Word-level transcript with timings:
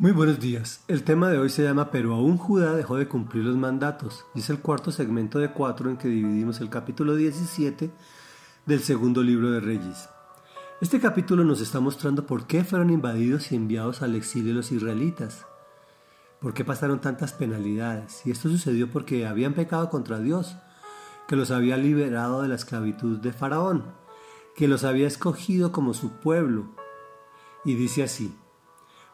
Muy 0.00 0.12
buenos 0.12 0.40
días. 0.40 0.82
El 0.88 1.04
tema 1.04 1.28
de 1.28 1.36
hoy 1.36 1.50
se 1.50 1.62
llama 1.62 1.90
Pero 1.90 2.14
aún 2.14 2.38
Judá 2.38 2.72
dejó 2.72 2.96
de 2.96 3.06
cumplir 3.06 3.44
los 3.44 3.58
mandatos 3.58 4.24
y 4.34 4.38
es 4.38 4.48
el 4.48 4.60
cuarto 4.60 4.90
segmento 4.92 5.38
de 5.38 5.52
cuatro 5.52 5.90
en 5.90 5.98
que 5.98 6.08
dividimos 6.08 6.62
el 6.62 6.70
capítulo 6.70 7.16
17 7.16 7.90
del 8.64 8.80
segundo 8.80 9.22
libro 9.22 9.50
de 9.50 9.60
Reyes. 9.60 10.08
Este 10.80 11.00
capítulo 11.00 11.44
nos 11.44 11.60
está 11.60 11.80
mostrando 11.80 12.24
por 12.24 12.46
qué 12.46 12.64
fueron 12.64 12.88
invadidos 12.88 13.52
y 13.52 13.56
enviados 13.56 14.00
al 14.00 14.14
exilio 14.14 14.54
los 14.54 14.72
israelitas, 14.72 15.44
por 16.40 16.54
qué 16.54 16.64
pasaron 16.64 17.02
tantas 17.02 17.34
penalidades 17.34 18.22
y 18.24 18.30
esto 18.30 18.48
sucedió 18.48 18.90
porque 18.90 19.26
habían 19.26 19.52
pecado 19.52 19.90
contra 19.90 20.18
Dios, 20.18 20.56
que 21.28 21.36
los 21.36 21.50
había 21.50 21.76
liberado 21.76 22.40
de 22.40 22.48
la 22.48 22.54
esclavitud 22.54 23.18
de 23.18 23.34
Faraón, 23.34 23.84
que 24.56 24.66
los 24.66 24.82
había 24.82 25.06
escogido 25.06 25.72
como 25.72 25.92
su 25.92 26.12
pueblo. 26.20 26.70
Y 27.66 27.74
dice 27.74 28.02
así, 28.02 28.34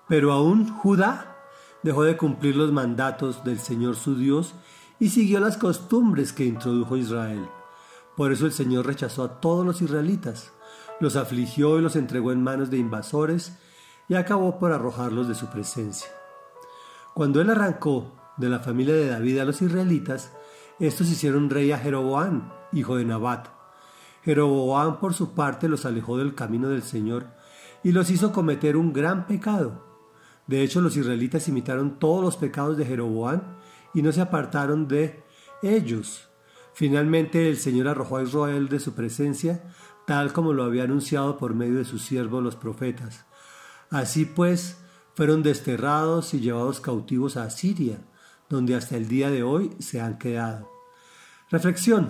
pero 0.08 0.32
aún 0.32 0.68
Judá 0.68 1.36
dejó 1.82 2.04
de 2.04 2.16
cumplir 2.16 2.56
los 2.56 2.72
mandatos 2.72 3.44
del 3.44 3.58
Señor 3.58 3.96
su 3.96 4.16
Dios 4.16 4.54
y 4.98 5.10
siguió 5.10 5.40
las 5.40 5.56
costumbres 5.56 6.32
que 6.32 6.44
introdujo 6.44 6.96
Israel. 6.96 7.48
Por 8.16 8.32
eso 8.32 8.46
el 8.46 8.52
Señor 8.52 8.86
rechazó 8.86 9.24
a 9.24 9.40
todos 9.40 9.66
los 9.66 9.82
israelitas, 9.82 10.52
los 11.00 11.16
afligió 11.16 11.78
y 11.78 11.82
los 11.82 11.96
entregó 11.96 12.32
en 12.32 12.42
manos 12.42 12.70
de 12.70 12.78
invasores 12.78 13.58
y 14.08 14.14
acabó 14.14 14.58
por 14.58 14.72
arrojarlos 14.72 15.28
de 15.28 15.34
su 15.34 15.46
presencia. 15.48 16.08
Cuando 17.14 17.40
él 17.40 17.50
arrancó 17.50 18.12
de 18.36 18.48
la 18.48 18.60
familia 18.60 18.94
de 18.94 19.08
David 19.08 19.38
a 19.38 19.44
los 19.44 19.60
israelitas, 19.60 20.32
estos 20.78 21.08
hicieron 21.08 21.50
rey 21.50 21.72
a 21.72 21.78
Jeroboam, 21.78 22.52
hijo 22.72 22.96
de 22.96 23.04
Nabat. 23.04 23.48
Jeroboam 24.24 24.98
por 24.98 25.14
su 25.14 25.34
parte 25.34 25.68
los 25.68 25.84
alejó 25.84 26.18
del 26.18 26.34
camino 26.34 26.68
del 26.68 26.82
Señor 26.82 27.26
y 27.82 27.92
los 27.92 28.10
hizo 28.10 28.32
cometer 28.32 28.76
un 28.76 28.92
gran 28.92 29.26
pecado 29.26 29.85
de 30.46 30.62
hecho, 30.62 30.80
los 30.80 30.96
israelitas 30.96 31.48
imitaron 31.48 31.98
todos 31.98 32.22
los 32.22 32.36
pecados 32.36 32.76
de 32.76 32.86
Jeroboam 32.86 33.42
y 33.94 34.02
no 34.02 34.12
se 34.12 34.20
apartaron 34.20 34.86
de 34.86 35.24
ellos. 35.62 36.28
Finalmente 36.72 37.48
el 37.48 37.56
Señor 37.56 37.88
arrojó 37.88 38.18
a 38.18 38.22
Israel 38.22 38.68
de 38.68 38.78
su 38.78 38.94
presencia, 38.94 39.64
tal 40.06 40.32
como 40.32 40.52
lo 40.52 40.62
había 40.62 40.84
anunciado 40.84 41.36
por 41.36 41.54
medio 41.54 41.78
de 41.78 41.84
sus 41.84 42.02
siervos 42.02 42.44
los 42.44 42.54
profetas. 42.54 43.24
Así 43.90 44.24
pues, 44.24 44.78
fueron 45.14 45.42
desterrados 45.42 46.34
y 46.34 46.40
llevados 46.40 46.80
cautivos 46.80 47.36
a 47.36 47.50
Siria, 47.50 47.98
donde 48.48 48.76
hasta 48.76 48.96
el 48.96 49.08
día 49.08 49.30
de 49.30 49.42
hoy 49.42 49.72
se 49.80 50.00
han 50.00 50.18
quedado. 50.18 50.70
Reflexión. 51.50 52.08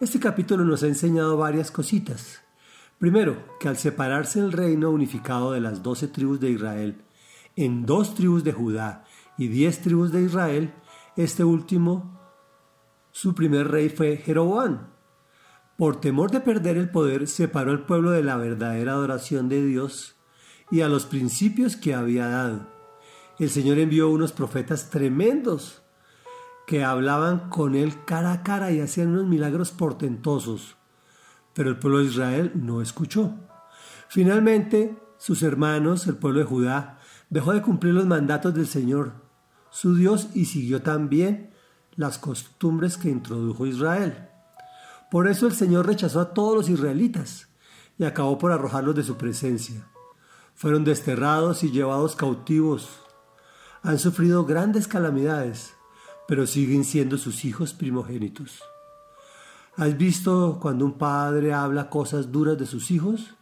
Este 0.00 0.20
capítulo 0.20 0.64
nos 0.64 0.82
ha 0.82 0.86
enseñado 0.86 1.36
varias 1.36 1.70
cositas. 1.70 2.40
Primero, 2.98 3.56
que 3.60 3.68
al 3.68 3.76
separarse 3.76 4.40
el 4.40 4.52
reino 4.52 4.90
unificado 4.90 5.52
de 5.52 5.60
las 5.60 5.82
doce 5.82 6.08
tribus 6.08 6.40
de 6.40 6.50
Israel, 6.50 7.04
en 7.58 7.86
dos 7.86 8.14
tribus 8.14 8.44
de 8.44 8.52
Judá 8.52 9.04
y 9.36 9.48
diez 9.48 9.80
tribus 9.80 10.12
de 10.12 10.22
Israel, 10.22 10.72
este 11.16 11.42
último, 11.42 12.20
su 13.10 13.34
primer 13.34 13.68
rey 13.68 13.88
fue 13.88 14.16
Jeroboam. 14.16 14.90
Por 15.76 16.00
temor 16.00 16.30
de 16.30 16.38
perder 16.38 16.76
el 16.76 16.88
poder, 16.88 17.26
separó 17.26 17.72
al 17.72 17.84
pueblo 17.84 18.12
de 18.12 18.22
la 18.22 18.36
verdadera 18.36 18.92
adoración 18.92 19.48
de 19.48 19.66
Dios 19.66 20.14
y 20.70 20.82
a 20.82 20.88
los 20.88 21.06
principios 21.06 21.74
que 21.74 21.94
había 21.94 22.28
dado. 22.28 22.68
El 23.40 23.50
Señor 23.50 23.78
envió 23.78 24.08
unos 24.08 24.30
profetas 24.30 24.90
tremendos 24.90 25.82
que 26.64 26.84
hablaban 26.84 27.50
con 27.50 27.74
él 27.74 28.04
cara 28.04 28.32
a 28.32 28.42
cara 28.44 28.70
y 28.70 28.80
hacían 28.80 29.08
unos 29.08 29.26
milagros 29.26 29.72
portentosos. 29.72 30.76
Pero 31.54 31.70
el 31.70 31.78
pueblo 31.80 31.98
de 31.98 32.04
Israel 32.04 32.52
no 32.54 32.82
escuchó. 32.82 33.34
Finalmente, 34.08 34.96
sus 35.16 35.42
hermanos, 35.42 36.06
el 36.06 36.16
pueblo 36.16 36.38
de 36.38 36.46
Judá, 36.46 36.97
dejó 37.30 37.52
de 37.52 37.62
cumplir 37.62 37.94
los 37.94 38.06
mandatos 38.06 38.54
del 38.54 38.66
Señor, 38.66 39.12
su 39.70 39.94
Dios, 39.94 40.28
y 40.34 40.46
siguió 40.46 40.82
también 40.82 41.50
las 41.96 42.18
costumbres 42.18 42.96
que 42.96 43.10
introdujo 43.10 43.66
Israel. 43.66 44.28
Por 45.10 45.28
eso 45.28 45.46
el 45.46 45.52
Señor 45.52 45.86
rechazó 45.86 46.20
a 46.20 46.34
todos 46.34 46.54
los 46.54 46.68
israelitas 46.68 47.48
y 47.98 48.04
acabó 48.04 48.38
por 48.38 48.52
arrojarlos 48.52 48.94
de 48.94 49.02
su 49.02 49.16
presencia. 49.16 49.88
Fueron 50.54 50.84
desterrados 50.84 51.64
y 51.64 51.70
llevados 51.70 52.16
cautivos. 52.16 52.88
Han 53.82 53.98
sufrido 53.98 54.44
grandes 54.44 54.86
calamidades, 54.86 55.74
pero 56.26 56.46
siguen 56.46 56.84
siendo 56.84 57.16
sus 57.16 57.44
hijos 57.44 57.74
primogénitos. 57.74 58.62
¿Has 59.76 59.96
visto 59.96 60.58
cuando 60.60 60.84
un 60.84 60.98
padre 60.98 61.54
habla 61.54 61.88
cosas 61.88 62.32
duras 62.32 62.58
de 62.58 62.66
sus 62.66 62.90
hijos? 62.90 63.34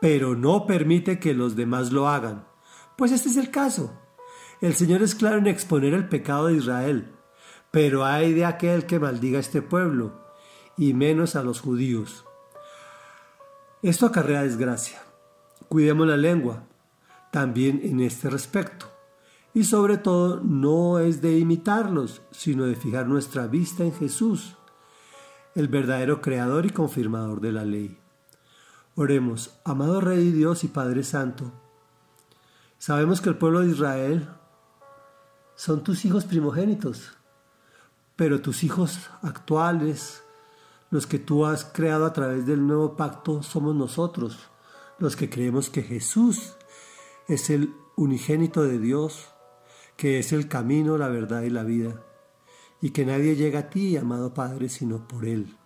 Pero 0.00 0.36
no 0.36 0.66
permite 0.66 1.18
que 1.18 1.34
los 1.34 1.56
demás 1.56 1.92
lo 1.92 2.08
hagan. 2.08 2.51
Pues 3.02 3.10
este 3.10 3.30
es 3.30 3.36
el 3.36 3.50
caso. 3.50 3.90
El 4.60 4.74
Señor 4.74 5.02
es 5.02 5.16
claro 5.16 5.38
en 5.38 5.48
exponer 5.48 5.92
el 5.92 6.08
pecado 6.08 6.46
de 6.46 6.54
Israel, 6.54 7.10
pero 7.72 8.04
hay 8.04 8.32
de 8.32 8.44
aquel 8.44 8.86
que 8.86 9.00
maldiga 9.00 9.38
a 9.38 9.40
este 9.40 9.60
pueblo, 9.60 10.20
y 10.76 10.94
menos 10.94 11.34
a 11.34 11.42
los 11.42 11.60
judíos. 11.60 12.24
Esto 13.82 14.06
acarrea 14.06 14.44
desgracia. 14.44 15.02
Cuidemos 15.66 16.06
la 16.06 16.16
lengua, 16.16 16.62
también 17.32 17.80
en 17.82 17.98
este 17.98 18.30
respecto. 18.30 18.86
Y 19.52 19.64
sobre 19.64 19.98
todo 19.98 20.40
no 20.40 21.00
es 21.00 21.20
de 21.20 21.36
imitarlos, 21.36 22.22
sino 22.30 22.66
de 22.66 22.76
fijar 22.76 23.08
nuestra 23.08 23.48
vista 23.48 23.82
en 23.82 23.94
Jesús, 23.94 24.54
el 25.56 25.66
verdadero 25.66 26.20
creador 26.20 26.66
y 26.66 26.70
confirmador 26.70 27.40
de 27.40 27.50
la 27.50 27.64
ley. 27.64 27.98
Oremos, 28.94 29.58
amado 29.64 30.00
Rey 30.00 30.30
Dios 30.30 30.62
y 30.62 30.68
Padre 30.68 31.02
Santo, 31.02 31.52
Sabemos 32.82 33.20
que 33.20 33.28
el 33.28 33.38
pueblo 33.38 33.60
de 33.60 33.70
Israel 33.70 34.28
son 35.54 35.84
tus 35.84 36.04
hijos 36.04 36.24
primogénitos, 36.24 37.16
pero 38.16 38.42
tus 38.42 38.64
hijos 38.64 39.08
actuales, 39.22 40.24
los 40.90 41.06
que 41.06 41.20
tú 41.20 41.46
has 41.46 41.64
creado 41.64 42.04
a 42.04 42.12
través 42.12 42.44
del 42.44 42.66
nuevo 42.66 42.96
pacto, 42.96 43.44
somos 43.44 43.76
nosotros, 43.76 44.36
los 44.98 45.14
que 45.14 45.30
creemos 45.30 45.70
que 45.70 45.84
Jesús 45.84 46.54
es 47.28 47.50
el 47.50 47.72
unigénito 47.94 48.64
de 48.64 48.80
Dios, 48.80 49.28
que 49.96 50.18
es 50.18 50.32
el 50.32 50.48
camino, 50.48 50.98
la 50.98 51.06
verdad 51.06 51.42
y 51.42 51.50
la 51.50 51.62
vida, 51.62 52.02
y 52.80 52.90
que 52.90 53.06
nadie 53.06 53.36
llega 53.36 53.60
a 53.60 53.70
ti, 53.70 53.96
amado 53.96 54.34
Padre, 54.34 54.68
sino 54.68 55.06
por 55.06 55.24
Él. 55.24 55.56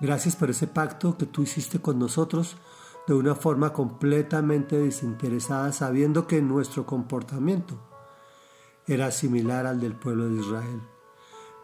Gracias 0.00 0.36
por 0.36 0.48
ese 0.48 0.68
pacto 0.68 1.18
que 1.18 1.26
tú 1.26 1.42
hiciste 1.42 1.80
con 1.80 1.98
nosotros, 1.98 2.56
de 3.06 3.14
una 3.14 3.34
forma 3.34 3.72
completamente 3.72 4.78
desinteresada, 4.78 5.72
sabiendo 5.72 6.26
que 6.26 6.40
nuestro 6.40 6.86
comportamiento 6.86 7.78
era 8.86 9.10
similar 9.10 9.66
al 9.66 9.80
del 9.80 9.94
pueblo 9.94 10.28
de 10.28 10.40
Israel. 10.40 10.82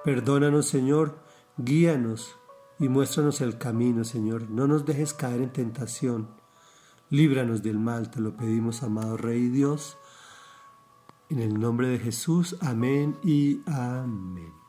Perdónanos, 0.04 0.66
Señor, 0.66 1.18
guíanos 1.56 2.36
y 2.78 2.88
muéstranos 2.88 3.40
el 3.40 3.58
camino, 3.58 4.04
Señor. 4.04 4.50
No 4.50 4.66
nos 4.66 4.86
dejes 4.86 5.12
caer 5.12 5.42
en 5.42 5.52
tentación. 5.52 6.28
Líbranos 7.10 7.62
del 7.62 7.78
mal, 7.78 8.10
te 8.10 8.20
lo 8.20 8.36
pedimos, 8.36 8.82
amado 8.82 9.16
Rey 9.16 9.48
Dios. 9.48 9.98
En 11.28 11.40
el 11.40 11.60
nombre 11.60 11.88
de 11.88 11.98
Jesús, 11.98 12.56
amén 12.60 13.16
y 13.22 13.62
amén. 13.66 14.59